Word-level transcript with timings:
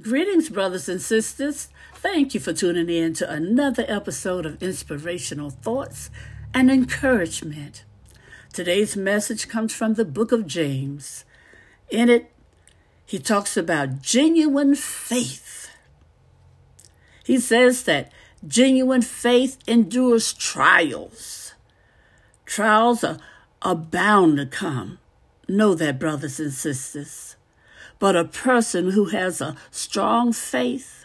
Greetings, 0.00 0.48
brothers 0.48 0.88
and 0.88 1.02
sisters. 1.02 1.68
Thank 1.94 2.32
you 2.32 2.40
for 2.40 2.54
tuning 2.54 2.88
in 2.88 3.12
to 3.14 3.30
another 3.30 3.84
episode 3.86 4.46
of 4.46 4.62
Inspirational 4.62 5.50
Thoughts 5.50 6.10
and 6.54 6.70
Encouragement. 6.70 7.84
Today's 8.50 8.96
message 8.96 9.48
comes 9.48 9.74
from 9.74 9.94
the 9.94 10.06
book 10.06 10.32
of 10.32 10.46
James. 10.46 11.26
In 11.90 12.08
it, 12.08 12.32
he 13.04 13.18
talks 13.18 13.58
about 13.58 14.00
genuine 14.00 14.74
faith. 14.74 15.70
He 17.22 17.38
says 17.38 17.82
that 17.82 18.10
genuine 18.46 19.02
faith 19.02 19.58
endures 19.66 20.32
trials. 20.32 21.52
Trials 22.46 23.04
are, 23.04 23.18
are 23.60 23.76
bound 23.76 24.38
to 24.38 24.46
come. 24.46 24.98
Know 25.46 25.74
that, 25.74 25.98
brothers 25.98 26.40
and 26.40 26.52
sisters. 26.54 27.36
But 28.00 28.16
a 28.16 28.24
person 28.24 28.90
who 28.90 29.04
has 29.06 29.40
a 29.40 29.56
strong 29.70 30.32
faith 30.32 31.04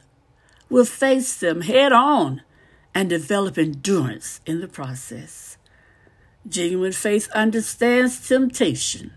will 0.69 0.85
face 0.85 1.37
them 1.37 1.61
head 1.61 1.91
on 1.91 2.41
and 2.95 3.09
develop 3.09 3.57
endurance 3.57 4.39
in 4.45 4.61
the 4.61 4.67
process. 4.67 5.57
Genuine 6.47 6.93
faith 6.93 7.29
understands 7.33 8.27
temptation. 8.27 9.11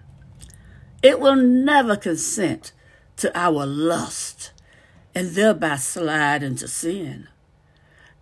It 1.02 1.20
will 1.20 1.36
never 1.36 1.96
consent 1.96 2.72
to 3.18 3.30
our 3.38 3.64
lust 3.64 4.52
and 5.14 5.30
thereby 5.30 5.76
slide 5.76 6.42
into 6.42 6.66
sin. 6.66 7.28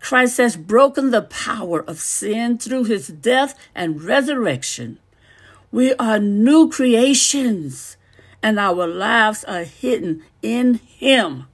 Christ 0.01 0.37
has 0.37 0.57
broken 0.57 1.11
the 1.11 1.23
power 1.23 1.83
of 1.83 1.99
sin 1.99 2.59
through 2.59 2.85
his 2.85 3.09
death 3.09 3.59
and 3.75 4.03
resurrection. 4.03 4.99
We 5.73 5.95
are 5.95 6.19
new 6.19 6.69
creations 6.69 7.96
and 8.47 8.61
our 8.61 8.87
lives 8.87 9.43
are 9.43 9.65
hidden 9.65 10.23
in 10.41 10.75
Him. 10.75 11.47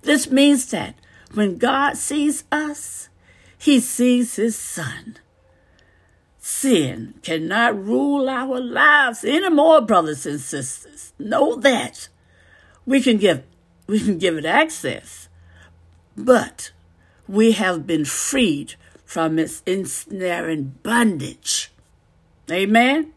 This 0.00 0.30
means 0.30 0.70
that 0.70 0.94
when 1.34 1.58
God 1.58 1.98
sees 1.98 2.44
us, 2.50 3.10
He 3.58 3.78
sees 3.78 4.36
His 4.36 4.56
Son. 4.56 5.18
Sin 6.38 7.12
cannot 7.22 7.78
rule 7.78 8.26
our 8.30 8.58
lives 8.58 9.22
anymore, 9.22 9.82
brothers 9.82 10.24
and 10.24 10.40
sisters. 10.40 11.12
Know 11.18 11.56
that. 11.56 12.08
We 12.86 13.02
can 13.02 13.18
give 13.18 13.42
we 13.86 14.00
can 14.00 14.16
give 14.16 14.38
it 14.38 14.46
access, 14.46 15.28
but 16.16 16.72
we 17.28 17.52
have 17.52 17.86
been 17.86 18.06
freed 18.06 18.76
from 19.04 19.38
its 19.38 19.62
ensnaring 19.66 20.76
bondage. 20.82 21.70
Amen. 22.50 23.12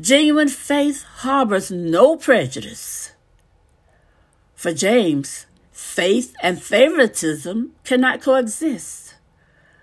Genuine 0.00 0.48
faith 0.48 1.02
harbors 1.02 1.70
no 1.70 2.16
prejudice. 2.16 3.12
For 4.54 4.72
James, 4.72 5.44
faith 5.72 6.34
and 6.42 6.62
favoritism 6.62 7.72
cannot 7.84 8.22
coexist. 8.22 9.16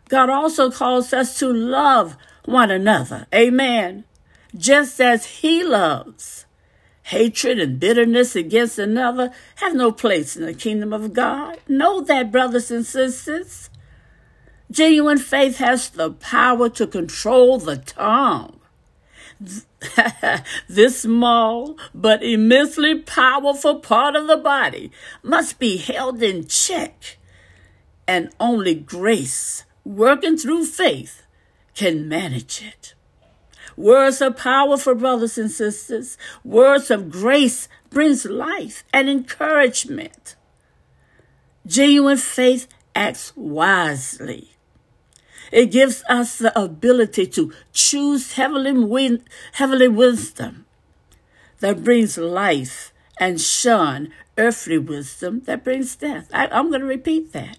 God 0.10 0.30
also 0.30 0.72
calls 0.72 1.14
us 1.14 1.38
to 1.38 1.52
love 1.54 2.16
one 2.46 2.72
another. 2.72 3.28
Amen. 3.36 4.06
Just 4.56 5.00
as 5.00 5.26
He 5.42 5.64
loves. 5.64 6.46
Hatred 7.04 7.60
and 7.60 7.80
bitterness 7.80 8.36
against 8.36 8.80
another 8.80 9.32
have 9.58 9.76
no 9.76 9.92
place 9.92 10.36
in 10.36 10.46
the 10.46 10.54
kingdom 10.54 10.94
of 10.94 11.14
God. 11.14 11.60
Know 11.68 12.02
that, 12.02 12.32
brothers 12.32 12.72
and 12.72 12.86
sisters. 12.86 13.70
Genuine 14.72 15.20
faith 15.20 15.58
has 15.58 15.90
the 15.90 16.12
power 16.12 16.70
to 16.70 16.88
control 16.88 17.60
the 17.60 17.78
tongue. 17.78 18.57
this 20.68 21.02
small 21.02 21.78
but 21.94 22.24
immensely 22.24 23.00
powerful 23.00 23.80
part 23.80 24.16
of 24.16 24.28
the 24.28 24.38
body 24.38 24.92
must 25.22 25.60
be 25.60 25.78
held 25.78 26.24
in 26.24 26.48
check, 26.48 27.18
and 28.08 28.32
only 28.40 28.74
grace, 28.74 29.66
working 29.84 30.38
through 30.38 30.66
faith, 30.66 31.24
can 31.76 32.08
manage 32.10 32.64
it. 32.64 32.94
Words 33.76 34.24
are 34.24 34.32
powerful, 34.32 34.96
brothers 34.96 35.38
and 35.38 35.52
sisters. 35.52 36.18
Words 36.44 36.90
of 36.90 37.12
grace 37.12 37.70
brings 37.92 38.26
life 38.26 38.84
and 38.92 39.08
encouragement. 39.08 40.36
Genuine 41.68 42.18
faith 42.18 42.68
acts 42.96 43.34
wisely. 43.36 44.57
It 45.52 45.68
gives 45.68 46.04
us 46.10 46.38
the 46.38 46.58
ability 46.60 47.28
to 47.28 47.54
choose 47.74 48.34
heavenly, 48.34 49.22
heavenly 49.54 49.88
wisdom 49.88 50.66
that 51.60 51.84
brings 51.84 52.18
life 52.18 52.94
and 53.20 53.42
shun 53.42 54.12
earthly 54.38 54.78
wisdom 54.78 55.42
that 55.42 55.64
brings 55.64 55.96
death. 55.96 56.30
I, 56.34 56.48
I'm 56.48 56.70
going 56.70 56.82
to 56.82 56.88
repeat 56.88 57.34
that. 57.34 57.58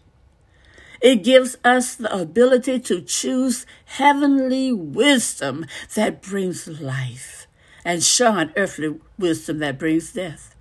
It 1.01 1.23
gives 1.23 1.57
us 1.65 1.95
the 1.95 2.13
ability 2.15 2.81
to 2.81 3.01
choose 3.01 3.67
heavenly 3.85 4.73
wisdom 4.73 5.67
that 5.95 6.23
brings 6.23 6.67
life 6.67 7.47
and 7.85 8.03
shun 8.03 8.53
earthly 8.57 8.97
wisdom 9.19 9.59
that 9.59 9.79
brings 9.79 10.13
death. 10.13 10.55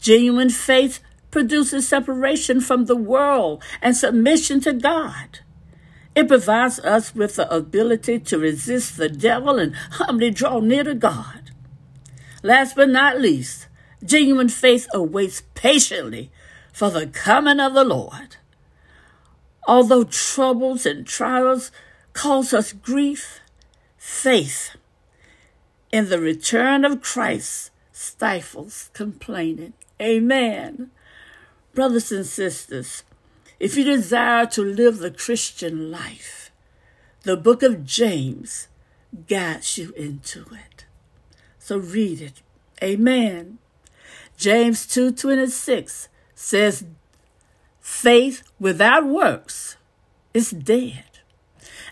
Genuine 0.00 0.50
faith 0.50 1.00
produces 1.30 1.88
separation 1.88 2.60
from 2.60 2.84
the 2.84 2.96
world 2.96 3.62
and 3.82 3.96
submission 3.96 4.60
to 4.60 4.72
God. 4.72 5.40
It 6.18 6.26
provides 6.26 6.80
us 6.80 7.14
with 7.14 7.36
the 7.36 7.48
ability 7.48 8.18
to 8.18 8.40
resist 8.40 8.96
the 8.96 9.08
devil 9.08 9.56
and 9.60 9.76
humbly 9.76 10.32
draw 10.32 10.58
near 10.58 10.82
to 10.82 10.96
God. 10.96 11.52
Last 12.42 12.74
but 12.74 12.88
not 12.88 13.20
least, 13.20 13.68
genuine 14.04 14.48
faith 14.48 14.88
awaits 14.92 15.44
patiently 15.54 16.32
for 16.72 16.90
the 16.90 17.06
coming 17.06 17.60
of 17.60 17.74
the 17.74 17.84
Lord. 17.84 18.34
Although 19.68 20.02
troubles 20.02 20.84
and 20.86 21.06
trials 21.06 21.70
cause 22.14 22.52
us 22.52 22.72
grief, 22.72 23.38
faith 23.96 24.74
in 25.92 26.08
the 26.08 26.18
return 26.18 26.84
of 26.84 27.00
Christ 27.00 27.70
stifles 27.92 28.90
complaining. 28.92 29.74
Amen. 30.02 30.90
Brothers 31.74 32.10
and 32.10 32.26
sisters, 32.26 33.04
if 33.58 33.76
you 33.76 33.84
desire 33.84 34.46
to 34.46 34.62
live 34.62 34.98
the 34.98 35.10
Christian 35.10 35.90
life, 35.90 36.50
the 37.22 37.36
book 37.36 37.62
of 37.62 37.84
James 37.84 38.68
guides 39.26 39.78
you 39.78 39.92
into 39.92 40.40
it. 40.52 40.86
So 41.58 41.78
read 41.78 42.20
it. 42.20 42.42
Amen. 42.82 43.58
James 44.36 44.86
2:26 44.86 46.08
says 46.34 46.84
faith 47.80 48.42
without 48.60 49.04
works 49.06 49.76
is 50.32 50.50
dead. 50.50 51.04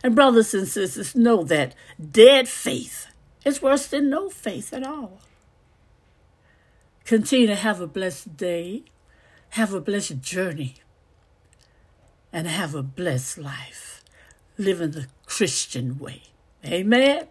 And 0.03 0.15
brothers 0.15 0.55
and 0.55 0.69
sisters 0.69 1.17
know 1.17 1.43
that 1.45 1.75
dead 1.99 2.49
faith 2.49 3.09
is 3.45 3.61
worse 3.61 3.87
than 3.87 4.09
no 4.09 4.31
faith 4.31 4.73
at 4.73 4.87
all. 4.87 5.21
Continue 7.05 7.49
to 7.49 7.57
have 7.57 7.81
a 7.81 7.87
blessed 7.87 8.37
day. 8.37 8.85
Have 9.51 9.73
a 9.73 9.81
blessed 9.81 10.21
journey 10.21 10.77
and 12.33 12.47
have 12.47 12.75
a 12.75 12.83
blessed 12.83 13.39
life, 13.39 14.03
living 14.59 14.93
the 14.93 15.07
Christian 15.25 15.99
way. 15.99 16.23
Amen. 16.65 17.29